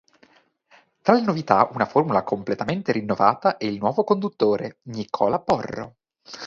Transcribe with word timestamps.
Tra 1.03 1.13
le 1.13 1.21
novità 1.21 1.69
una 1.73 1.85
formula 1.85 2.23
completamente 2.23 2.91
rinnovata 2.91 3.57
e 3.57 3.67
il 3.67 3.77
nuovo 3.77 4.03
conduttore 4.03 4.79
Nicola 4.85 5.39
Porro. 5.39 5.97